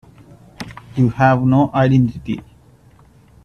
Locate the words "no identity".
1.43-2.41